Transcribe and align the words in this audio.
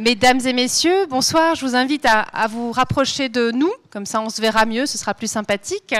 Mesdames 0.00 0.40
et 0.46 0.54
messieurs, 0.54 1.04
bonsoir. 1.10 1.54
Je 1.54 1.66
vous 1.66 1.76
invite 1.76 2.06
à, 2.06 2.46
vous 2.48 2.72
rapprocher 2.72 3.28
de 3.28 3.50
nous, 3.50 3.70
comme 3.90 4.06
ça 4.06 4.20
on 4.20 4.30
se 4.30 4.40
verra 4.40 4.64
mieux, 4.64 4.86
ce 4.86 4.96
sera 4.96 5.12
plus 5.12 5.30
sympathique. 5.30 5.94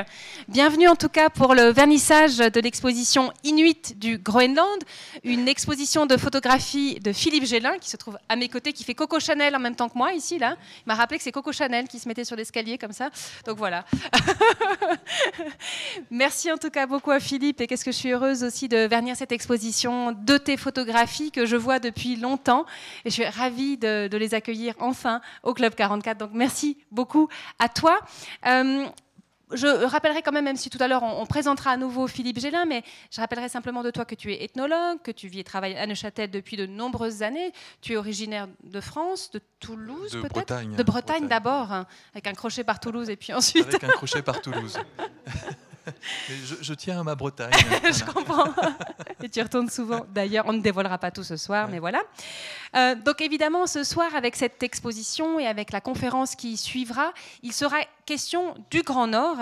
Bienvenue 0.49 0.89
en 0.89 0.96
tout 0.96 1.08
cas 1.08 1.29
pour 1.29 1.54
le 1.54 1.73
vernissage 1.73 2.39
de 2.39 2.60
l'exposition 2.60 3.33
Inuit 3.44 3.99
du 3.99 4.18
Groenland, 4.18 4.83
une 5.23 5.47
exposition 5.47 6.07
de 6.07 6.17
photographie 6.17 6.99
de 7.00 7.13
Philippe 7.13 7.45
Gélin 7.45 7.79
qui 7.79 7.91
se 7.91 7.97
trouve 7.97 8.18
à 8.29 8.37
mes 8.37 8.48
côtés, 8.48 8.73
qui 8.73 8.84
fait 8.84 8.95
Coco 8.95 9.21
Chanel 9.21 9.55
en 9.55 9.61
même 9.61 9.77
temps 9.77 9.89
que 9.89 9.98
moi 9.98 10.12
ici. 10.14 10.39
Là. 10.39 10.57
Il 10.79 10.89
m'a 10.89 10.95
rappelé 10.95 11.18
que 11.18 11.25
c'est 11.25 11.32
Coco 11.32 11.53
Chanel 11.53 11.89
qui 11.89 11.98
se 11.98 12.09
mettait 12.09 12.25
sur 12.25 12.37
l'escalier 12.37 12.79
comme 12.79 12.93
ça. 12.93 13.11
Donc 13.46 13.59
voilà. 13.59 13.84
Merci 16.11 16.50
en 16.50 16.57
tout 16.57 16.70
cas 16.70 16.86
beaucoup 16.86 17.11
à 17.11 17.20
Philippe 17.20 17.61
et 17.61 17.66
qu'est-ce 17.66 17.84
que 17.84 17.93
je 17.93 17.96
suis 17.96 18.12
heureuse 18.12 18.45
aussi 18.45 18.68
de 18.68 18.86
vernir 18.86 19.16
cette 19.16 19.32
exposition 19.32 20.12
de 20.12 20.38
tes 20.38 20.57
photographies 20.57 21.30
que 21.30 21.45
je 21.45 21.57
vois 21.57 21.79
depuis 21.79 22.16
longtemps 22.16 22.64
et 23.04 23.11
je 23.11 23.14
suis 23.14 23.27
ravie 23.27 23.77
de 23.77 23.91
de, 24.09 24.16
les 24.16 24.34
accueillir 24.34 24.75
enfin 24.79 25.20
au 25.43 25.54
Club 25.54 25.75
44. 25.75 26.18
Donc 26.18 26.31
merci 26.32 26.79
beaucoup 26.91 27.29
à 27.59 27.68
toi. 27.80 27.98
Euh, 28.46 28.86
je 29.52 29.84
rappellerai 29.84 30.22
quand 30.22 30.32
même, 30.32 30.44
même 30.44 30.57
si 30.57 30.70
tout 30.70 30.79
à 30.80 30.86
l'heure 30.86 31.02
on, 31.02 31.26
présentera 31.26 31.72
à 31.72 31.76
nouveau 31.76 32.06
Philippe 32.06 32.38
Gélin, 32.38 32.66
mais 32.66 32.84
je 33.10 33.20
rappellerai 33.20 33.48
simplement 33.48 33.82
de 33.82 33.90
toi 33.90 34.04
que 34.04 34.14
tu 34.14 34.32
es 34.32 34.44
ethnologue, 34.44 35.02
que 35.02 35.10
tu 35.10 35.26
vis 35.26 35.40
et 35.40 35.44
travailles 35.44 35.76
à 35.76 35.86
Neuchâtel 35.86 36.30
depuis 36.30 36.56
de 36.56 36.66
nombreuses 36.66 37.22
années. 37.22 37.52
Tu 37.80 37.94
es 37.94 37.96
originaire 37.96 38.46
de 38.62 38.80
France, 38.80 39.30
de 39.32 39.40
Toulouse 39.58 40.12
peut-être 40.12 40.34
Bretagne. 40.34 40.76
De 40.76 40.82
Bretagne, 40.82 41.26
d'abord, 41.26 41.72
hein, 41.72 41.86
avec 42.12 42.26
un 42.26 42.34
crochet 42.34 42.62
par 42.62 42.78
Toulouse 42.78 43.10
et 43.10 43.16
puis 43.16 43.32
ensuite. 43.32 43.66
Avec 43.66 43.84
un 43.84 43.88
crochet 43.88 44.22
par 44.22 44.40
Toulouse. 44.40 44.78
je, 46.60 46.74
tiens 46.74 47.00
à 47.00 47.04
ma 47.04 47.14
Bretagne. 47.14 47.52
je 47.84 48.04
comprends. 48.04 48.52
Et 49.22 49.28
tu 49.28 49.40
retournes 49.40 49.70
souvent. 49.70 50.06
D'ailleurs, 50.08 50.44
on 50.46 50.52
ne 50.52 50.60
dévoilera 50.60 50.98
pas 50.98 51.10
tout 51.10 51.24
ce 51.24 51.36
soir, 51.36 51.68
mais 51.68 51.78
voilà. 51.78 52.02
Euh, 52.76 52.94
donc 52.94 53.20
évidemment, 53.20 53.66
ce 53.66 53.84
soir, 53.84 54.14
avec 54.14 54.36
cette 54.36 54.62
exposition 54.62 55.38
et 55.38 55.46
avec 55.46 55.72
la 55.72 55.80
conférence 55.80 56.34
qui 56.34 56.56
suivra, 56.56 57.12
il 57.42 57.52
sera 57.52 57.78
question 58.06 58.54
du 58.70 58.82
Grand 58.82 59.06
Nord. 59.06 59.38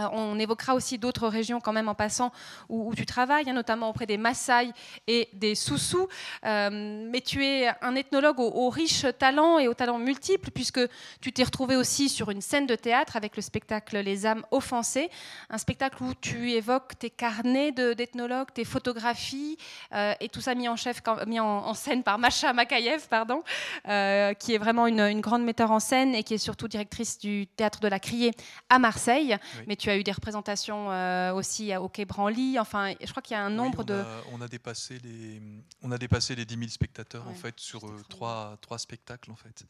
Euh, 0.00 0.08
on 0.12 0.38
évoquera 0.38 0.74
aussi 0.74 0.98
d'autres 0.98 1.28
régions 1.28 1.60
quand 1.60 1.72
même 1.72 1.88
en 1.88 1.94
passant 1.94 2.32
où, 2.68 2.94
tu 2.94 3.06
travailles, 3.06 3.48
hein, 3.48 3.54
notamment 3.54 3.88
auprès 3.88 4.06
des 4.06 4.16
Maasai 4.16 4.70
et 5.06 5.28
des 5.32 5.54
Soussous. 5.54 6.08
Euh, 6.44 7.08
mais 7.10 7.20
tu 7.20 7.44
es 7.44 7.68
un 7.82 7.94
ethnologue 7.94 8.40
au, 8.40 8.68
riche 8.68 9.06
talent 9.18 9.58
et 9.58 9.68
aux 9.68 9.74
talents 9.74 9.98
multiples, 9.98 10.50
puisque 10.50 10.80
tu 11.20 11.32
t'es 11.32 11.44
retrouvé 11.44 11.76
aussi 11.76 12.08
sur 12.08 12.30
une 12.30 12.40
scène 12.40 12.66
de 12.66 12.74
théâtre 12.74 13.16
avec 13.16 13.36
le 13.36 13.42
spectacle 13.42 13.98
Les 13.98 14.26
âmes 14.26 14.44
offensées, 14.50 15.10
un 15.50 15.58
spectacle 15.58 16.02
où 16.02 16.12
tu 16.20 16.52
évoques 16.52 16.98
tes 16.98 17.10
carnets 17.10 17.72
d'ethnologue, 17.72 18.48
tes 18.52 18.64
photographies, 18.64 19.56
euh, 19.94 20.14
et 20.20 20.28
tout 20.28 20.40
ça 20.40 20.54
mis 20.54 20.68
en, 20.68 20.76
chef, 20.76 21.00
mis 21.26 21.40
en, 21.40 21.74
scène 21.74 22.02
par 22.02 22.18
Macha 22.18 22.52
Makayev, 22.52 23.08
pardon, 23.08 23.42
qui 23.84 24.54
est 24.54 24.58
vraiment 24.58 24.86
une, 24.86 25.20
grande 25.20 25.44
metteur 25.44 25.70
en 25.70 25.80
scène 25.80 26.14
et 26.14 26.22
qui 26.22 26.34
est 26.34 26.38
surtout 26.38 26.68
directrice 26.68 27.18
du 27.18 27.46
théâtre 27.46 27.80
de 27.80 27.88
la 27.88 27.98
Criée 27.98 28.32
à 28.68 28.78
Marseille. 28.78 29.36
Mais 29.66 29.76
tu 29.76 29.85
tu 29.86 29.90
as 29.90 29.96
eu 29.98 30.02
des 30.02 30.12
représentations 30.12 30.90
euh, 30.90 31.32
aussi 31.32 31.74
au 31.76 31.88
Quai 31.88 32.06
Branly. 32.06 32.58
Enfin, 32.58 32.94
je 33.00 33.08
crois 33.08 33.22
qu'il 33.22 33.36
y 33.36 33.38
a 33.38 33.44
un 33.44 33.50
nombre 33.50 33.84
de. 33.84 34.02
on 34.32 34.40
a 34.40 34.48
dépassé 34.48 34.98
les, 34.98 35.40
on 35.80 35.92
a 35.92 35.98
dépassé 35.98 36.34
les 36.34 36.44
10 36.44 36.58
000 36.58 36.68
spectateurs 36.70 37.28
en 37.28 37.34
fait 37.34 37.60
sur 37.60 37.86
euh, 37.86 38.02
trois, 38.08 38.58
trois 38.60 38.78
spectacles 38.78 39.30
en 39.30 39.36
fait. 39.36 39.64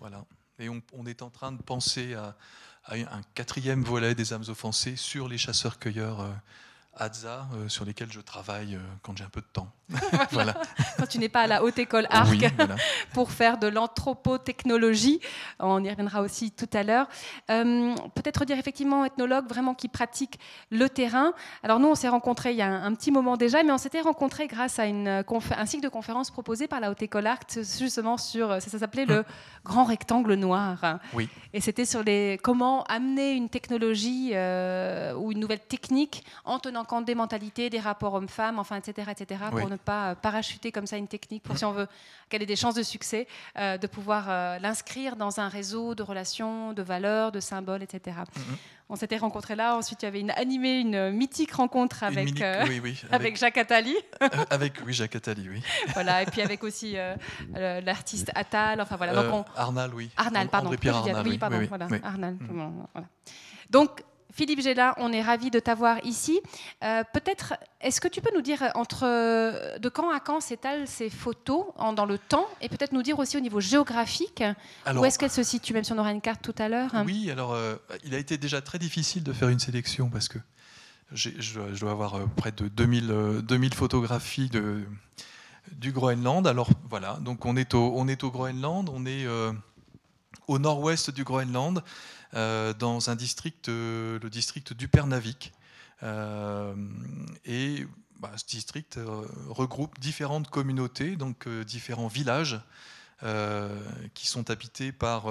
Voilà. 0.00 0.24
Et 0.58 0.70
on, 0.70 1.06
est 1.06 1.20
en 1.20 1.28
train 1.28 1.52
de 1.52 1.60
penser 1.60 2.14
à, 2.14 2.34
un 2.86 3.20
quatrième 3.34 3.82
volet 3.84 4.14
des 4.14 4.32
âmes 4.32 4.44
offensées 4.48 4.96
sur 4.96 5.28
les 5.28 5.36
chasseurs-cueilleurs. 5.36 6.26
ADSA 6.98 7.48
euh, 7.54 7.68
sur 7.68 7.84
lesquels 7.84 8.12
je 8.12 8.20
travaille 8.20 8.74
euh, 8.74 8.80
quand 9.02 9.16
j'ai 9.16 9.24
un 9.24 9.28
peu 9.28 9.40
de 9.40 9.46
temps. 9.52 9.68
voilà. 10.32 10.54
Quand 10.98 11.06
tu 11.06 11.18
n'es 11.18 11.28
pas 11.28 11.42
à 11.42 11.46
la 11.46 11.62
haute 11.62 11.78
école 11.78 12.06
ARC 12.10 12.52
pour 13.12 13.30
faire 13.30 13.58
de 13.58 13.66
l'anthropotechnologie, 13.66 15.20
on 15.60 15.82
y 15.82 15.88
reviendra 15.88 16.20
aussi 16.20 16.50
tout 16.50 16.68
à 16.72 16.82
l'heure. 16.82 17.08
Euh, 17.50 17.94
peut-être 18.14 18.44
dire 18.44 18.58
effectivement 18.58 19.04
ethnologue 19.04 19.48
vraiment 19.48 19.74
qui 19.74 19.88
pratique 19.88 20.38
le 20.70 20.88
terrain. 20.88 21.32
Alors 21.62 21.78
nous, 21.78 21.88
on 21.88 21.94
s'est 21.94 22.08
rencontrés 22.08 22.50
il 22.50 22.58
y 22.58 22.62
a 22.62 22.68
un, 22.68 22.94
petit 22.94 23.10
moment 23.10 23.36
déjà, 23.36 23.62
mais 23.62 23.72
on 23.72 23.78
s'était 23.78 24.00
rencontrés 24.00 24.46
grâce 24.46 24.78
à 24.78 24.86
une 24.86 25.08
un 25.08 25.66
cycle 25.66 25.84
de 25.84 25.88
conférences 25.88 26.30
proposé 26.30 26.68
par 26.68 26.80
la 26.80 26.90
haute 26.90 27.02
école 27.02 27.26
ARC, 27.26 27.58
justement 27.78 28.16
sur, 28.16 28.60
ça, 28.60 28.78
s'appelait 28.78 29.06
le 29.06 29.24
grand 29.64 29.84
rectangle 29.84 30.34
noir. 30.34 30.98
Oui. 31.14 31.28
Et 31.52 31.60
c'était 31.60 31.84
sur 31.84 32.02
les 32.02 32.38
comment 32.42 32.82
amener 32.84 33.32
une 33.32 33.48
technologie 33.48 34.32
ou 34.32 35.32
une 35.32 35.40
nouvelle 35.40 35.60
technique 35.60 36.24
en 36.44 36.58
tenant 36.58 36.84
compte 36.88 37.04
des 37.04 37.14
mentalités, 37.14 37.70
des 37.70 37.78
rapports 37.78 38.14
hommes-femmes, 38.14 38.58
enfin, 38.58 38.76
etc., 38.76 39.12
etc., 39.12 39.40
pour 39.50 39.68
ne 39.68 39.76
pas 39.76 40.10
euh, 40.10 40.14
parachuter 40.16 40.72
comme 40.72 40.86
ça 40.86 40.96
une 40.96 41.06
technique, 41.06 41.44
pour 41.44 41.56
si 41.56 41.64
on 41.64 41.72
veut 41.72 41.86
qu'elle 42.28 42.42
ait 42.42 42.46
des 42.46 42.56
chances 42.56 42.74
de 42.74 42.82
succès, 42.82 43.28
euh, 43.56 43.78
de 43.78 43.86
pouvoir 43.86 44.26
euh, 44.28 44.58
l'inscrire 44.58 45.14
dans 45.14 45.38
un 45.38 45.48
réseau 45.48 45.94
de 45.94 46.02
relations, 46.02 46.72
de 46.72 46.82
valeurs, 46.82 47.30
de 47.30 47.38
symboles, 47.38 47.82
etc. 47.84 48.16
Mm-hmm. 48.16 48.56
On 48.88 48.96
s'était 48.96 49.18
rencontrés 49.18 49.54
là. 49.54 49.76
Ensuite, 49.76 50.00
tu 50.00 50.06
avais 50.06 50.20
une, 50.20 50.30
animé 50.32 50.80
une 50.80 51.10
mythique 51.10 51.52
rencontre 51.52 52.02
avec, 52.02 52.40
avec, 52.40 53.36
Jacques 53.36 53.58
Attali. 53.58 53.94
avec, 54.50 54.72
oui, 54.84 54.92
Jacques 54.92 55.14
Attali, 55.14 55.48
oui. 55.48 55.62
voilà, 55.94 56.22
et 56.22 56.26
puis 56.26 56.40
avec 56.42 56.64
aussi 56.64 56.96
l'artiste 57.54 58.32
Attal. 58.34 58.80
Enfin, 58.80 58.96
voilà. 58.96 59.22
Donc 59.22 59.46
Arnal, 59.54 59.94
oui. 59.94 60.10
Arnal, 60.16 60.48
pardon. 60.48 60.68
André 60.68 60.78
Pierre 60.78 60.96
Arnal, 60.96 61.28
oui, 61.28 61.38
pardon, 61.38 61.64
voilà. 61.68 61.86
Arnal. 62.02 62.34
Mm. 62.34 62.86
Voilà. 62.92 63.08
Donc, 63.70 64.02
Philippe 64.32 64.60
Gélin, 64.60 64.94
on 64.98 65.12
est 65.12 65.22
ravi 65.22 65.50
de 65.50 65.58
t'avoir 65.58 66.04
ici. 66.04 66.40
Euh, 66.84 67.02
peut-être, 67.12 67.54
est-ce 67.80 68.00
que 68.00 68.08
tu 68.08 68.20
peux 68.20 68.34
nous 68.34 68.42
dire 68.42 68.70
entre 68.74 69.78
de 69.78 69.88
quand 69.88 70.10
à 70.10 70.20
quand 70.20 70.40
s'étalent 70.40 70.86
ces 70.86 71.08
photos 71.10 71.66
dans 71.94 72.04
le 72.04 72.18
temps 72.18 72.46
et 72.60 72.68
peut-être 72.68 72.92
nous 72.92 73.02
dire 73.02 73.18
aussi 73.18 73.36
au 73.36 73.40
niveau 73.40 73.60
géographique 73.60 74.42
où 74.94 75.04
est-ce 75.04 75.18
qu'elles 75.18 75.30
se 75.30 75.42
situent, 75.42 75.72
même 75.72 75.84
si 75.84 75.92
on 75.92 75.98
aura 75.98 76.12
une 76.12 76.20
carte 76.20 76.42
tout 76.42 76.54
à 76.58 76.68
l'heure? 76.68 76.90
Oui, 77.06 77.30
alors 77.30 77.52
euh, 77.52 77.76
il 78.04 78.14
a 78.14 78.18
été 78.18 78.36
déjà 78.36 78.60
très 78.60 78.78
difficile 78.78 79.22
de 79.22 79.32
faire 79.32 79.48
une 79.48 79.58
sélection 79.58 80.10
parce 80.10 80.28
que 80.28 80.38
je 81.12 81.78
dois 81.80 81.90
avoir 81.90 82.16
euh, 82.16 82.26
près 82.36 82.52
de 82.52 82.68
2000, 82.68 83.42
2000 83.42 83.74
photographies 83.74 84.50
de, 84.50 84.82
du 85.72 85.90
Groenland. 85.92 86.46
Alors 86.46 86.68
voilà, 86.88 87.18
donc 87.22 87.46
on 87.46 87.56
est 87.56 87.74
au, 87.74 87.92
on 87.96 88.08
est 88.08 88.22
au 88.24 88.30
Groenland, 88.30 88.90
on 88.92 89.06
est 89.06 89.26
au 90.46 90.58
nord-ouest 90.58 91.10
du 91.10 91.24
Groenland. 91.24 91.82
Euh, 92.34 92.74
dans 92.74 93.08
un 93.08 93.16
district, 93.16 93.68
euh, 93.68 94.18
le 94.22 94.30
district 94.30 94.74
d'Upernavik. 94.74 95.52
Euh, 96.02 96.74
et 97.46 97.86
bah, 98.20 98.32
ce 98.36 98.44
district 98.46 99.00
regroupe 99.48 99.98
différentes 99.98 100.48
communautés, 100.50 101.16
donc 101.16 101.48
différents 101.48 102.08
villages 102.08 102.60
qui 104.14 104.28
sont 104.28 104.48
habités 104.50 104.92
par 104.92 105.26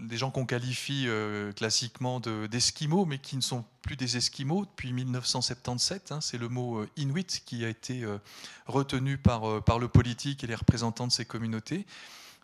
des 0.00 0.16
gens 0.16 0.30
qu'on 0.30 0.46
qualifie 0.46 1.06
classiquement 1.54 2.20
d'esquimaux, 2.20 3.06
mais 3.06 3.18
qui 3.18 3.36
ne 3.36 3.40
sont 3.40 3.64
plus 3.82 3.96
des 3.96 4.16
esquimaux 4.16 4.64
depuis 4.64 4.92
1977. 4.92 6.12
Hein. 6.12 6.20
c'est 6.20 6.38
le 6.38 6.48
mot 6.48 6.84
inuit 6.96 7.42
qui 7.44 7.64
a 7.64 7.68
été 7.68 8.04
retenu 8.66 9.18
par, 9.18 9.62
par 9.62 9.78
le 9.78 9.88
politique 9.88 10.42
et 10.42 10.46
les 10.46 10.54
représentants 10.54 11.06
de 11.06 11.12
ces 11.12 11.24
communautés. 11.24 11.86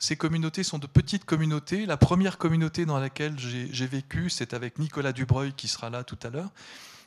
Ces 0.03 0.17
communautés 0.17 0.65
sont 0.65 0.81
de 0.81 0.89
petites 0.89 1.25
communautés. 1.25 1.87
La 1.87 1.97
première 1.97 2.37
communauté 2.37 2.87
dans 2.87 2.99
laquelle 2.99 3.39
j'ai 3.39 3.87
vécu, 3.87 4.31
c'est 4.31 4.53
avec 4.53 4.81
Nicolas 4.81 5.13
Dubreuil 5.13 5.53
qui 5.53 5.69
sera 5.69 5.91
là 5.91 6.03
tout 6.03 6.19
à 6.25 6.31
l'heure. 6.31 6.51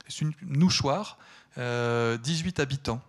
C'est 0.07 0.21
une 0.21 0.31
nouchoir, 0.43 1.17
18 1.57 1.59
euh, 1.59 2.17
habitants. 2.57 3.01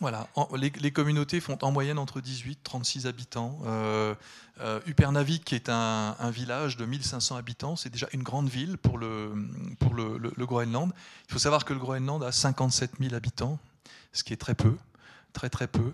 Voilà, 0.00 0.28
les, 0.56 0.90
communautés 0.90 1.40
font 1.40 1.56
en 1.62 1.72
moyenne 1.72 1.98
entre 1.98 2.20
18 2.20 2.52
et 2.52 2.58
36 2.62 3.06
habitants. 3.06 3.58
Euh, 3.64 4.14
euh, 4.60 4.78
Upernavik, 4.86 5.44
qui 5.44 5.54
est 5.54 5.70
un, 5.70 6.30
village 6.30 6.76
de 6.76 6.84
1500 6.84 7.36
habitants, 7.36 7.76
c'est 7.76 7.88
déjà 7.88 8.06
une 8.12 8.22
grande 8.22 8.48
ville 8.48 8.76
pour, 8.76 8.98
le, 8.98 9.32
pour 9.78 9.94
le, 9.94 10.18
Groenland. 10.44 10.92
Il 11.28 11.32
faut 11.32 11.38
savoir 11.38 11.64
que 11.64 11.72
le 11.72 11.78
Groenland 11.78 12.22
a 12.22 12.30
57 12.30 12.92
000 13.00 13.14
habitants, 13.14 13.58
ce 14.12 14.22
qui 14.22 14.32
est 14.32 14.38
très 14.38 14.54
peu 14.54 14.76
très 15.32 15.50
très 15.50 15.66
peu. 15.66 15.92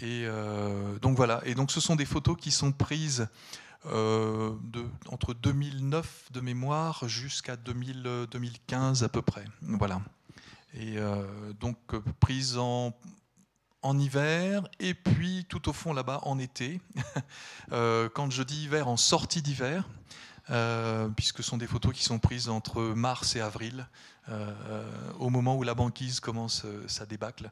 Et 0.00 0.24
euh, 0.24 0.98
donc 0.98 1.16
voilà. 1.16 1.40
Et 1.44 1.54
donc 1.54 1.70
ce 1.70 1.80
sont 1.80 1.94
des 1.94 2.04
photos 2.04 2.36
qui 2.36 2.50
sont 2.50 2.72
prises 2.72 3.28
de, 3.84 4.84
entre 5.08 5.32
2009 5.32 6.32
de 6.32 6.40
mémoire 6.40 7.06
jusqu'à 7.06 7.54
2015 7.54 9.04
à 9.04 9.08
peu 9.08 9.22
près. 9.22 9.44
Voilà. 9.62 10.00
Et 10.74 10.96
donc 11.60 11.78
en, 12.56 12.92
en 13.82 13.98
hiver 13.98 14.68
et 14.78 14.94
puis 14.94 15.46
tout 15.48 15.68
au 15.68 15.72
fond 15.72 15.92
là-bas 15.92 16.20
en 16.22 16.38
été. 16.38 16.80
quand 17.70 18.30
je 18.30 18.42
dis 18.42 18.64
hiver, 18.64 18.88
en 18.88 18.96
sortie 18.96 19.42
d'hiver. 19.42 19.88
puisque 21.16 21.38
ce 21.38 21.42
sont 21.42 21.56
des 21.56 21.66
photos 21.66 21.94
qui 21.94 22.02
sont 22.02 22.18
prises 22.18 22.48
entre 22.48 22.82
mars 22.82 23.36
et 23.36 23.40
avril, 23.40 23.86
au 25.18 25.30
moment 25.30 25.56
où 25.56 25.62
la 25.62 25.74
banquise 25.74 26.20
commence 26.20 26.66
sa 26.86 27.06
débâcle. 27.06 27.50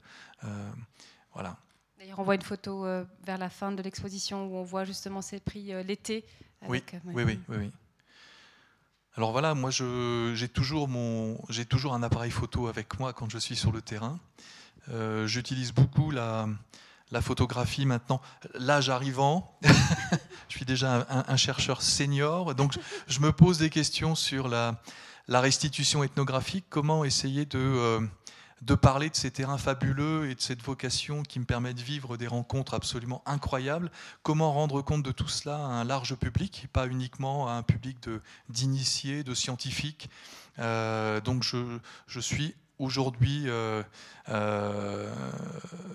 D'ailleurs, 1.99 2.21
on 2.21 2.23
voit 2.23 2.37
une 2.37 2.43
photo 2.43 2.87
euh, 2.87 3.05
vers 3.27 3.39
la 3.39 3.49
fin 3.49 3.73
de 3.73 3.83
l'exposition 3.83 4.47
où 4.47 4.57
on 4.57 4.63
voit 4.63 4.85
justement 4.85 5.21
ces 5.21 5.41
prix 5.41 5.73
euh, 5.73 5.83
l'été. 5.83 6.25
Euh, 6.63 6.67
oui, 6.69 6.83
oui, 7.07 7.25
oui, 7.25 7.39
oui, 7.49 7.71
Alors 9.17 9.33
voilà, 9.33 9.55
moi 9.55 9.71
j'ai 9.71 10.49
toujours, 10.49 10.89
toujours 11.69 11.95
un 11.95 12.03
appareil 12.05 12.31
photo 12.31 12.69
avec 12.69 12.99
moi 13.01 13.13
quand 13.13 13.29
je 13.31 13.39
suis 13.39 13.57
sur 13.57 13.73
le 13.73 13.83
terrain. 13.83 14.21
J'utilise 15.27 15.73
beaucoup 15.73 16.11
la, 16.11 16.49
photographie 17.21 17.87
maintenant, 17.87 18.21
l'âge 18.55 18.91
arrivant, 18.91 19.59
je 20.49 20.57
suis 20.57 20.65
déjà 20.65 21.07
un, 21.11 21.37
chercheur 21.37 21.83
senior, 21.83 22.55
donc 22.55 22.75
je 23.07 23.21
me 23.21 23.33
pose 23.33 23.59
des 23.59 23.71
questions 23.71 24.15
sur 24.15 24.49
la, 24.49 24.81
restitution 25.29 26.03
ethnographique, 26.03 26.65
comment 26.71 27.05
essayer 27.05 27.45
de, 27.45 27.59
euh, 27.59 28.01
de 28.63 28.75
parler 28.75 29.09
de 29.11 29.17
ces 29.17 29.31
terrains 29.31 29.59
fabuleux 29.59 30.31
et 30.31 30.35
de 30.35 30.41
cette 30.41 30.63
vocation 30.63 31.23
qui 31.23 31.39
me 31.39 31.45
permet 31.45 31.75
de 31.75 31.81
vivre 31.81 32.17
des 32.17 32.27
rencontres 32.27 32.75
absolument 32.75 33.23
incroyables, 33.27 33.91
comment 34.23 34.53
rendre 34.53 34.83
compte 34.83 35.03
de 35.03 35.13
tout 35.13 35.29
cela 35.29 35.57
à 35.57 35.69
un 35.69 35.85
large 35.85 36.15
public, 36.17 36.67
pas 36.73 36.87
uniquement 36.87 37.49
à 37.49 37.53
un 37.53 37.63
public 37.63 37.99
d'initiés, 38.49 39.23
de, 39.23 39.31
de, 39.31 39.35
scientifiques? 39.35 40.11
Euh, 40.59 41.21
donc 41.21 41.43
je, 41.43 41.79
je 42.07 42.21
suis 42.21 42.55
aujourd'hui 42.79 43.45
euh, 43.47 43.83
euh, 44.29 45.13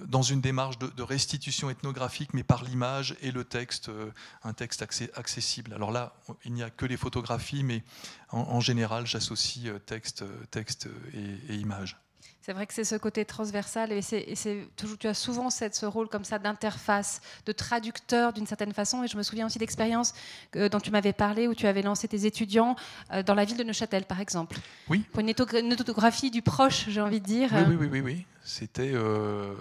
dans 0.07 0.21
une 0.21 0.41
démarche 0.41 0.77
de, 0.79 1.03
restitution 1.03 1.69
ethnographique, 1.69 2.33
mais 2.33 2.43
par 2.43 2.63
l'image 2.63 3.15
et 3.21 3.31
le 3.31 3.43
texte, 3.43 3.89
euh, 3.89 4.11
un 4.43 4.53
texte 4.53 4.81
accessible. 5.15 5.73
Alors 5.73 5.91
là, 5.91 6.13
il 6.45 6.53
n'y 6.53 6.63
a 6.63 6.69
que 6.69 6.85
les 6.85 6.97
photographies, 6.97 7.63
mais 7.63 7.83
en, 8.29 8.59
général, 8.59 9.05
j'associe 9.05 9.71
texte, 9.85 10.23
texte 10.49 10.87
et, 11.13 11.53
et 11.53 11.55
image. 11.55 11.97
C'est 12.45 12.51
vrai 12.51 12.67
que 12.67 12.73
c'est 12.73 12.83
ce 12.83 12.95
côté 12.95 13.23
transversal 13.23 13.93
et 13.93 14.01
c'est 14.01 14.67
toujours 14.75 14.97
tu 14.97 15.07
as 15.07 15.13
souvent 15.13 15.49
cette, 15.49 15.75
ce 15.75 15.85
rôle 15.85 16.09
comme 16.09 16.25
ça 16.25 16.39
d'interface, 16.39 17.21
de 17.45 17.53
traducteur 17.53 18.33
d'une 18.33 18.45
certaine 18.45 18.73
façon. 18.73 19.01
Et 19.01 19.07
je 19.07 19.15
me 19.15 19.23
souviens 19.23 19.45
aussi 19.45 19.59
d'expériences 19.59 20.13
dont 20.53 20.81
tu 20.81 20.91
m'avais 20.91 21.13
parlé 21.13 21.47
où 21.47 21.55
tu 21.55 21.67
avais 21.67 21.81
lancé 21.81 22.09
tes 22.09 22.25
étudiants 22.25 22.75
euh, 23.13 23.23
dans 23.23 23.33
la 23.33 23.45
ville 23.45 23.55
de 23.55 23.63
Neuchâtel, 23.63 24.03
par 24.03 24.19
exemple. 24.19 24.57
Oui. 24.89 25.05
Pour 25.13 25.21
une, 25.21 25.29
autographie 25.71 26.31
du 26.31 26.41
proche, 26.41 26.89
j'ai 26.89 26.99
envie 26.99 27.21
de 27.21 27.25
dire. 27.25 27.49
Oui, 27.53 27.63
oui, 27.69 27.75
oui, 27.79 27.87
oui. 27.89 28.01
oui. 28.01 28.25
C'était, 28.43 28.91
euh, 28.93 29.53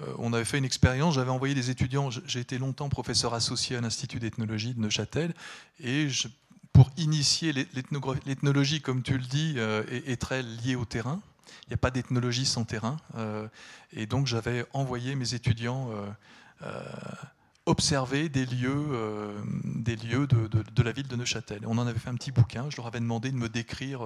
euh, 0.00 0.06
on 0.18 0.32
avait 0.32 0.44
fait 0.44 0.58
une 0.58 0.64
expérience. 0.64 1.16
J'avais 1.16 1.32
envoyé 1.32 1.56
des 1.56 1.70
étudiants. 1.70 2.10
J'ai 2.10 2.38
été 2.38 2.58
longtemps 2.58 2.88
professeur 2.88 3.34
associé 3.34 3.74
à 3.74 3.80
l'Institut 3.80 4.20
d'ethnologie 4.20 4.72
de 4.72 4.80
Neuchâtel 4.80 5.34
et 5.80 6.08
je, 6.08 6.28
pour 6.72 6.90
initier 6.96 7.52
l'ethnologie, 7.52 8.80
comme 8.80 9.02
tu 9.02 9.14
le 9.14 9.24
dis, 9.24 9.58
est, 9.58 10.12
est 10.12 10.16
très 10.16 10.44
liée 10.44 10.76
au 10.76 10.84
terrain. 10.84 11.20
Il 11.66 11.70
n'y 11.70 11.74
a 11.74 11.78
pas 11.78 11.90
d'ethnologie 11.90 12.46
sans 12.46 12.64
terrain. 12.64 12.96
Euh, 13.16 13.48
et 13.92 14.06
donc 14.06 14.26
j'avais 14.26 14.66
envoyé 14.72 15.14
mes 15.14 15.34
étudiants 15.34 15.90
euh, 15.90 16.06
euh, 16.62 16.82
observer 17.66 18.28
des 18.28 18.46
lieux, 18.46 18.86
des 19.64 19.96
lieux 19.96 20.26
de, 20.26 20.82
la 20.82 20.92
ville 20.92 21.08
de 21.08 21.16
Neuchâtel. 21.16 21.60
On 21.66 21.76
en 21.78 21.86
avait 21.86 21.98
fait 21.98 22.08
un 22.10 22.14
petit 22.14 22.32
bouquin. 22.32 22.70
Je 22.70 22.76
leur 22.76 22.86
avais 22.86 23.00
demandé 23.00 23.30
de 23.30 23.36
me 23.36 23.48
décrire, 23.48 24.00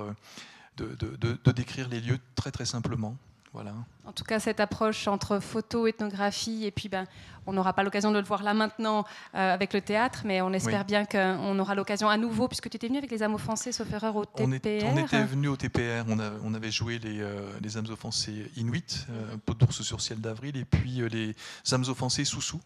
de 0.76 1.52
décrire 1.52 1.88
les 1.88 2.00
lieux 2.00 2.18
très 2.34 2.50
très 2.50 2.66
simplement. 2.66 3.16
En 3.54 4.12
tout 4.12 4.24
cas, 4.24 4.40
cette 4.40 4.60
approche 4.60 5.06
entre 5.08 5.38
photo, 5.38 5.86
ethnographie, 5.86 6.64
et 6.64 6.70
puis 6.70 6.88
ben, 6.88 7.06
on 7.46 7.52
n'aura 7.52 7.72
pas 7.72 7.82
l'occasion 7.82 8.10
de 8.10 8.18
le 8.18 8.24
voir 8.24 8.42
là 8.42 8.54
maintenant 8.54 9.04
euh, 9.34 9.54
avec 9.54 9.74
le 9.74 9.80
théâtre, 9.80 10.22
mais 10.24 10.40
on 10.40 10.52
espère 10.52 10.84
bien 10.84 11.04
qu'on 11.04 11.58
aura 11.58 11.74
l'occasion 11.74 12.08
à 12.08 12.16
nouveau, 12.16 12.48
puisque 12.48 12.70
tu 12.70 12.76
étais 12.76 12.88
venu 12.88 12.98
avec 12.98 13.10
les 13.10 13.22
âmes 13.22 13.34
offensées, 13.34 13.72
sauf 13.72 13.92
erreur, 13.92 14.16
au 14.16 14.24
TPR. 14.24 14.86
On, 14.86 14.96
était 14.96 15.24
venu 15.24 15.48
au 15.48 15.56
TPR, 15.56 16.04
on, 16.08 16.54
avait 16.54 16.70
joué 16.70 16.98
les, 16.98 17.20
euh, 17.20 17.52
les 17.60 17.76
âmes 17.76 17.88
offensées 17.90 18.50
Inuit, 18.56 19.06
euh, 19.10 19.36
Peau 19.44 19.54
d'ours 19.54 19.82
sur 19.82 20.00
ciel 20.00 20.20
d'avril, 20.20 20.56
et 20.56 20.64
puis 20.64 21.02
les 21.10 21.34
âmes 21.72 21.84
offensées 21.88 22.24
Soussou. 22.24 22.60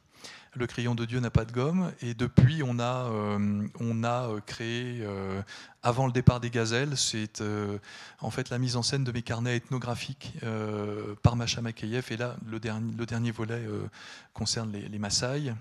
Le 0.54 0.66
crayon 0.66 0.94
de 0.94 1.04
Dieu 1.04 1.20
n'a 1.20 1.30
pas 1.30 1.44
de 1.44 1.52
gomme. 1.52 1.92
Et 2.00 2.14
depuis, 2.14 2.62
on 2.64 2.78
a, 2.78 3.10
euh, 3.10 3.68
euh, 3.80 4.40
créé, 4.46 5.00
euh, 5.02 5.42
avant 5.82 6.06
le 6.06 6.12
départ 6.12 6.40
des 6.40 6.48
gazelles, 6.48 6.96
c'est 6.96 7.42
en 8.20 8.30
fait 8.30 8.48
la 8.48 8.58
mise 8.58 8.76
en 8.76 8.82
scène 8.82 9.04
de 9.04 9.12
mes 9.12 9.22
carnets 9.22 9.56
ethnographiques 9.56 10.34
par 11.22 11.36
Macha 11.36 11.60
Makeyev. 11.60 12.06
Et 12.10 12.16
là, 12.16 12.36
le 12.46 12.58
dernier, 12.58 12.92
le 12.96 13.06
dernier 13.06 13.30
volet 13.30 13.66
concerne 14.32 14.72
les, 14.72 14.88
les 14.88 14.98
Maasai. 14.98 15.52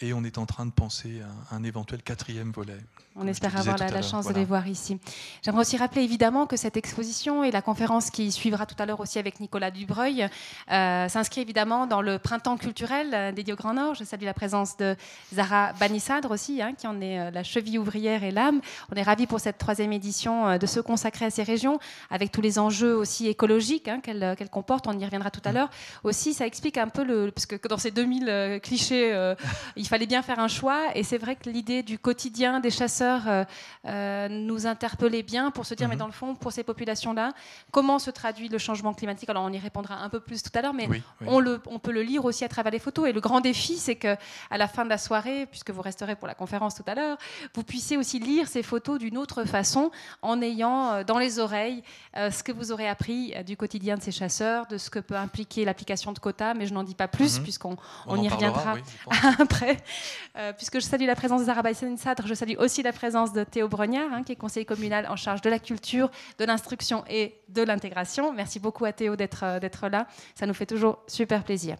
Et 0.00 0.12
on 0.12 0.24
est 0.24 0.38
en 0.38 0.46
train 0.46 0.66
de 0.66 0.72
penser 0.72 1.22
à 1.50 1.54
un 1.54 1.62
éventuel 1.62 2.02
quatrième 2.02 2.50
volet. 2.50 2.78
On 3.16 3.28
espère 3.28 3.56
avoir 3.56 3.78
la, 3.78 4.02
chance 4.02 4.26
de 4.26 4.34
les 4.34 4.44
voir 4.44 4.66
ici. 4.66 4.98
J'aimerais 5.42 5.60
aussi 5.60 5.76
rappeler 5.76 6.02
évidemment 6.02 6.46
que 6.46 6.56
cette 6.56 6.76
exposition 6.76 7.44
et 7.44 7.52
la 7.52 7.62
conférence 7.62 8.10
qui 8.10 8.32
suivra 8.32 8.66
tout 8.66 8.74
à 8.76 8.86
l'heure 8.86 8.98
aussi 8.98 9.20
avec 9.20 9.38
Nicolas 9.38 9.70
Dubreuil 9.70 10.28
euh, 10.72 11.08
s'inscrit 11.08 11.42
évidemment 11.42 11.86
dans 11.86 12.02
le 12.02 12.18
printemps 12.18 12.56
culturel 12.56 13.10
euh, 13.14 13.30
dédié 13.30 13.52
au 13.52 13.56
Grand 13.56 13.74
Nord. 13.74 13.94
Je 13.94 14.02
salue 14.02 14.24
la 14.24 14.34
présence 14.34 14.76
de 14.78 14.96
Zara 15.32 15.74
Banissadre 15.74 16.32
aussi, 16.32 16.60
hein, 16.60 16.72
qui 16.76 16.88
en 16.88 17.00
est 17.00 17.20
euh, 17.20 17.30
la 17.30 17.44
cheville 17.44 17.78
ouvrière 17.78 18.24
et 18.24 18.32
l'âme. 18.32 18.60
On 18.90 18.96
est 18.96 19.02
ravis 19.02 19.28
pour 19.28 19.38
cette 19.38 19.58
troisième 19.58 19.92
édition 19.92 20.58
de 20.58 20.66
se 20.66 20.80
consacrer 20.80 21.26
à 21.26 21.30
ces 21.30 21.44
régions, 21.44 21.78
avec 22.10 22.32
tous 22.32 22.40
les 22.40 22.58
enjeux 22.58 22.96
aussi 22.96 23.28
écologiques 23.28 23.86
hein, 23.86 24.00
qu'elle 24.00 24.50
comporte. 24.50 24.88
On 24.88 24.98
y 24.98 25.04
reviendra 25.04 25.30
tout 25.30 25.40
à 25.44 25.52
mm. 25.52 25.54
l'heure. 25.54 25.70
Aussi, 26.02 26.34
ça 26.34 26.46
explique 26.46 26.78
un 26.78 26.88
peu 26.88 27.04
le. 27.04 27.30
Parce 27.30 27.46
que 27.46 27.68
dans 27.68 27.78
ces 27.78 27.92
2000 27.92 28.58
clichés, 28.60 29.34
il 29.84 29.86
fallait 29.86 30.06
bien 30.06 30.22
faire 30.22 30.38
un 30.38 30.48
choix. 30.48 30.96
Et 30.96 31.02
c'est 31.02 31.18
vrai 31.18 31.36
que 31.36 31.50
l'idée 31.50 31.82
du 31.82 31.98
quotidien 31.98 32.58
des 32.58 32.70
chasseurs 32.70 33.28
euh, 33.28 33.44
euh, 33.86 34.28
nous 34.30 34.66
interpellait 34.66 35.22
bien 35.22 35.50
pour 35.50 35.66
se 35.66 35.74
dire, 35.74 35.88
mais 35.88 35.94
mhm. 35.94 35.98
dans 35.98 36.06
le 36.06 36.12
fond, 36.12 36.34
pour 36.34 36.52
ces 36.52 36.64
populations-là, 36.64 37.34
comment 37.70 37.98
se 37.98 38.10
traduit 38.10 38.48
le 38.48 38.56
changement 38.56 38.94
climatique? 38.94 39.28
Alors 39.28 39.42
on 39.44 39.52
y 39.52 39.58
répondra 39.58 39.96
un 39.96 40.08
peu 40.08 40.20
plus 40.20 40.42
tout 40.42 40.50
à 40.54 40.62
l'heure, 40.62 40.72
mais 40.72 40.88
On, 41.26 41.38
le, 41.38 41.60
on 41.66 41.78
peut 41.78 41.92
le 41.92 42.02
lire 42.02 42.24
aussi 42.24 42.44
à 42.44 42.48
travers 42.48 42.72
les 42.72 42.78
photos. 42.78 43.08
Et 43.08 43.12
le 43.12 43.20
grand 43.20 43.42
défi, 43.42 43.76
c'est 43.76 43.96
que 43.96 44.16
à 44.50 44.56
la 44.56 44.68
fin 44.68 44.84
de 44.84 44.88
la 44.88 44.96
soirée, 44.96 45.44
puisque 45.50 45.70
vous 45.70 45.82
resterez 45.82 46.16
pour 46.16 46.28
la 46.28 46.34
conférence 46.34 46.76
tout 46.76 46.84
à 46.86 46.94
l'heure, 46.94 47.18
vous 47.54 47.62
puissiez 47.62 47.98
aussi 47.98 48.18
lire 48.18 48.48
ces 48.48 48.62
photos 48.62 48.98
d'une 48.98 49.18
autre 49.18 49.44
façon, 49.44 49.90
en 50.22 50.40
ayant 50.40 50.92
euh, 50.92 51.04
dans 51.04 51.18
les 51.18 51.38
oreilles 51.38 51.82
ce 52.14 52.42
que 52.42 52.52
vous 52.52 52.70
aurez 52.70 52.88
appris 52.88 53.34
du 53.44 53.56
quotidien 53.56 53.96
de 53.96 54.02
ces 54.02 54.12
chasseurs, 54.12 54.66
de 54.66 54.78
ce 54.78 54.88
que 54.88 55.00
peut 55.00 55.16
impliquer 55.16 55.64
l'application 55.64 56.12
de 56.12 56.18
quotas, 56.18 56.54
mais 56.54 56.64
je 56.66 56.72
n'en 56.72 56.84
dis 56.84 56.94
pas 56.94 57.08
plus, 57.08 57.38
mhm. 57.38 57.42
puisqu'on 57.42 57.76
on, 58.06 58.22
y 58.22 58.28
reviendra 58.28 58.76
après. 59.38 59.73
puisque 60.56 60.76
je 60.76 60.84
salue 60.84 61.06
la 61.06 61.14
présence 61.14 61.40
de 61.40 61.46
Zara 61.46 61.62
Sadr, 61.72 62.26
je 62.26 62.34
salue 62.34 62.56
aussi 62.58 62.82
la 62.82 62.92
présence 62.92 63.32
de 63.32 63.44
Théo 63.44 63.68
Brognard, 63.68 64.12
hein, 64.12 64.22
qui 64.22 64.32
est 64.32 64.36
conseiller 64.36 64.66
communal 64.66 65.06
en 65.08 65.16
charge 65.16 65.40
de 65.40 65.50
la 65.50 65.58
culture, 65.58 66.10
de 66.38 66.44
l'instruction 66.44 67.04
et 67.08 67.40
de 67.48 67.62
l'intégration. 67.62 68.32
Merci 68.32 68.60
beaucoup 68.60 68.84
à 68.84 68.92
Théo 68.92 69.16
d'être 69.16 69.44
euh, 69.44 69.88
là. 69.88 70.06
Ça 70.34 70.46
nous 70.46 70.54
fait 70.54 70.66
toujours 70.66 70.98
super 71.06 71.44
plaisir. 71.44 71.76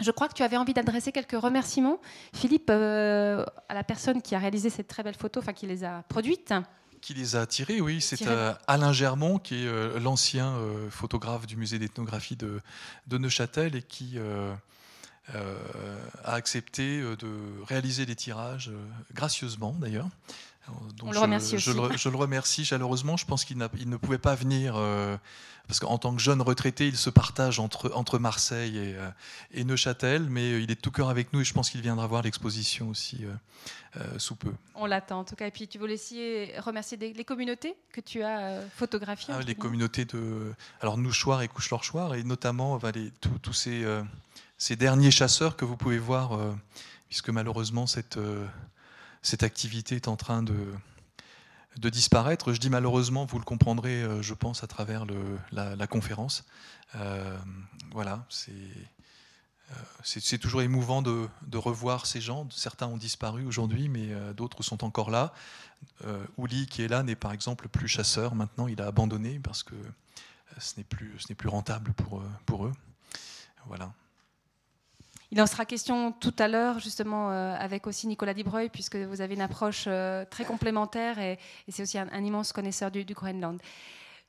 Je 0.00 0.10
crois 0.12 0.28
que 0.28 0.34
tu 0.34 0.42
avais 0.44 0.56
envie 0.56 0.74
d'adresser 0.74 1.10
quelques 1.10 1.40
remerciements, 1.40 2.00
Philippe, 2.32 2.70
euh, 2.70 3.44
à 3.68 3.74
la 3.74 3.82
personne 3.82 4.22
qui 4.22 4.34
a 4.34 4.38
réalisé 4.38 4.70
cette 4.70 4.86
très 4.86 5.02
belle 5.02 5.16
photo, 5.16 5.40
enfin 5.40 5.52
qui 5.52 5.66
les 5.66 5.82
a 5.82 6.04
produites. 6.08 6.54
Qui 7.00 7.14
les 7.14 7.34
a 7.34 7.46
tirées, 7.46 7.80
oui. 7.80 8.00
C'est 8.00 8.26
euh, 8.26 8.52
Alain 8.68 8.92
Germont, 8.92 9.38
qui 9.38 9.66
est 9.66 9.98
l'ancien 10.00 10.54
photographe 10.90 11.46
du 11.46 11.56
musée 11.56 11.78
d'ethnographie 11.78 12.36
de, 12.36 12.60
de, 13.06 13.18
Neuchâtel 13.18 13.74
et 13.74 13.82
qui 13.82 14.12
euh, 14.16 14.52
a 15.34 16.34
accepté 16.34 17.00
euh, 17.00 17.16
de 17.16 17.28
réaliser 17.66 18.06
des 18.06 18.16
tirages, 18.16 18.68
euh, 18.68 18.86
gracieusement 19.14 19.76
d'ailleurs. 19.78 20.08
On 21.02 21.12
le 21.12 21.18
remercie 21.18 21.58
je, 21.58 21.70
aussi. 21.70 21.96
Je, 21.98 22.08
le, 22.10 22.16
remercie 22.16 22.64
chaleureusement. 22.66 23.16
Je 23.16 23.24
pense 23.24 23.46
qu'il 23.46 23.56
ne 23.56 23.96
pouvait 23.96 24.18
pas 24.18 24.34
venir, 24.34 24.74
parce 25.66 25.80
qu'en 25.80 25.96
tant 25.96 26.14
que 26.14 26.20
jeune 26.20 26.42
retraité, 26.42 26.86
il 26.86 26.98
se 26.98 27.08
partage 27.08 27.58
entre, 27.58 27.90
entre 27.94 28.18
Marseille 28.18 28.76
et, 28.76 28.94
et, 29.50 29.64
Neuchâtel, 29.64 30.28
mais 30.28 30.62
il 30.62 30.70
est 30.70 30.78
tout 30.78 30.90
cœur 30.90 31.08
avec 31.08 31.32
nous 31.32 31.40
et 31.40 31.44
je 31.44 31.54
pense 31.54 31.70
qu'il 31.70 31.80
viendra 31.80 32.06
voir 32.06 32.20
l'exposition 32.20 32.90
aussi 32.90 33.24
sous 34.18 34.36
peu. 34.36 34.52
On 34.74 34.84
l'attend 34.84 35.20
en 35.20 35.24
tout 35.24 35.36
cas. 35.36 35.46
Et 35.46 35.50
puis 35.50 35.68
tu 35.68 35.78
veux 35.78 35.90
aussi 35.90 36.44
remercier 36.58 36.98
les 36.98 37.24
communautés 37.24 37.74
que 37.90 38.02
tu 38.02 38.22
as 38.22 38.60
photographiées 38.76 39.32
ah, 39.34 39.40
Les 39.40 39.54
communautés 39.54 40.04
de 40.04 40.52
alors 40.82 40.98
Nouchoir 40.98 41.40
et 41.40 41.48
Couche-Lorchoir, 41.48 42.14
et 42.14 42.24
notamment 42.24 42.78
tous 43.40 43.54
ces 43.54 43.86
ces 44.58 44.74
derniers 44.74 45.12
chasseurs 45.12 45.56
que 45.56 45.64
vous 45.64 45.76
pouvez 45.76 45.98
voir, 45.98 46.32
euh, 46.32 46.52
puisque 47.06 47.30
malheureusement 47.30 47.86
cette, 47.86 48.16
euh, 48.16 48.46
cette 49.22 49.44
activité 49.44 49.94
est 49.94 50.08
en 50.08 50.16
train 50.16 50.42
de, 50.42 50.74
disparaître. 51.76 52.52
Je 52.52 52.58
dis 52.58 52.70
malheureusement, 52.70 53.24
vous 53.24 53.38
le 53.38 53.44
comprendrez, 53.44 54.02
euh, 54.02 54.20
je 54.20 54.34
pense, 54.34 54.64
à 54.64 54.66
travers 54.66 55.06
la, 55.52 55.86
conférence. 55.86 56.44
voilà, 57.92 58.26
c'est. 58.28 58.50
Toujours 60.40 60.62
émouvant 60.62 61.02
de, 61.02 61.28
revoir 61.54 62.06
ces 62.06 62.20
gens. 62.20 62.48
Certains 62.50 62.88
ont 62.88 62.96
disparu 62.96 63.46
aujourd'hui, 63.46 63.88
mais 63.88 64.08
d'autres 64.34 64.62
sont 64.64 64.82
encore 64.82 65.10
là. 65.10 65.32
Ouli, 66.36 66.66
qui 66.66 66.82
est 66.82 66.88
là, 66.88 67.04
n'est 67.04 67.14
par 67.14 67.32
exemple 67.32 67.68
plus 67.68 67.86
chasseur. 67.86 68.34
Maintenant, 68.34 68.66
il 68.66 68.80
a 68.82 68.86
abandonné 68.86 69.38
parce 69.38 69.62
que 69.62 69.76
ce 70.58 70.78
n'est 70.78 70.84
plus, 70.84 71.16
plus 71.36 71.48
rentable 71.48 71.92
pour, 71.92 72.22
pour 72.46 72.66
eux. 72.66 72.72
Voilà. 73.66 73.92
Il 75.30 75.42
en 75.42 75.46
sera 75.46 75.66
question 75.66 76.12
tout 76.12 76.34
à 76.38 76.48
l'heure, 76.48 76.78
justement, 76.78 77.30
euh, 77.30 77.54
avec 77.58 77.86
aussi 77.86 78.06
Nicolas 78.06 78.32
Dibreuil, 78.32 78.70
puisque 78.70 78.96
vous 78.96 79.20
avez 79.20 79.34
une 79.34 79.42
approche 79.42 79.84
euh, 79.86 80.24
très 80.24 80.44
complémentaire 80.44 81.18
et, 81.18 81.38
c'est 81.68 81.82
aussi 81.82 81.98
un, 81.98 82.24
immense 82.24 82.52
connaisseur 82.52 82.90
du, 82.90 83.04
Groenland. 83.04 83.60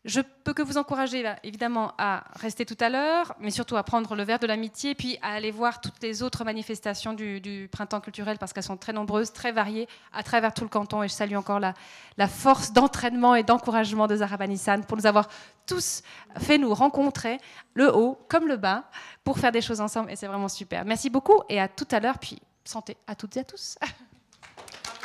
Je 0.06 0.22
peux 0.22 0.54
que 0.54 0.62
vous 0.62 0.78
encourager 0.78 1.30
évidemment 1.44 1.94
à 1.98 2.24
rester 2.36 2.66
tout 2.66 2.78
à 2.80 2.88
l'heure, 2.88 3.36
mais 3.42 3.52
surtout 3.52 3.76
à 3.76 3.84
prendre 3.84 4.16
le 4.16 4.24
verre 4.24 4.40
de 4.40 4.48
l'amitié, 4.48 4.96
puis 4.96 5.18
à 5.22 5.34
aller 5.34 5.52
voir 5.52 5.82
toutes 5.82 6.02
les 6.02 6.24
autres 6.24 6.46
manifestations 6.46 7.14
du, 7.14 7.68
printemps 7.70 8.00
culturel 8.00 8.38
parce 8.38 8.54
qu'elles 8.54 8.64
sont 8.64 8.78
très 8.78 8.94
nombreuses, 8.94 9.34
très 9.34 9.52
variées 9.52 9.90
à 10.14 10.24
travers 10.24 10.54
tout 10.54 10.64
le 10.64 10.70
canton. 10.70 11.04
Et 11.04 11.10
je 11.10 11.14
salue 11.14 11.36
encore 11.36 11.60
la, 11.60 11.74
la 12.18 12.30
force 12.30 12.72
d'entraînement 12.72 13.36
et 13.36 13.44
d'encouragement 13.44 14.08
de 14.08 14.16
Zahra 14.16 14.38
Banissan 14.38 14.86
pour 14.86 14.96
nous 14.96 15.06
avoir 15.06 15.28
tous 15.66 16.02
fait 16.38 16.58
nous 16.58 16.74
rencontrer, 16.74 17.38
le 17.74 17.94
haut 17.94 18.18
comme 18.30 18.48
le 18.48 18.56
bas, 18.56 18.86
pour 19.26 19.38
faire 19.38 19.52
des 19.52 19.62
choses 19.62 19.82
ensemble. 19.82 20.12
Et 20.12 20.16
c'est 20.16 20.28
vraiment 20.28 20.48
super. 20.48 20.86
Merci 20.86 21.10
beaucoup 21.10 21.42
et 21.50 21.60
à 21.60 21.68
tout 21.68 21.88
à 21.92 22.00
l'heure. 22.00 22.20
Puis 22.20 22.40
santé 22.64 22.96
à 23.06 23.16
toutes 23.16 23.36
et 23.36 23.42
à 23.42 23.44
tous. 23.44 23.78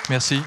Merci. 0.09 0.41